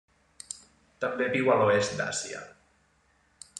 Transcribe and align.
També 1.03 1.27
viu 1.35 1.53
a 1.55 1.59
l'oest 1.61 1.95
d'Àsia. 2.01 2.43